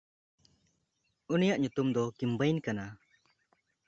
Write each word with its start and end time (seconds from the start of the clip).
ᱩᱱᱤᱭᱟᱜ 1.33 1.59
ᱧᱩᱛᱩᱢ 1.61 1.87
ᱫᱚ 1.95 2.03
ᱠᱤᱢᱵᱞᱟᱹᱭᱤᱱ 2.17 2.59
ᱠᱟᱱᱟ᱾ 2.65 2.85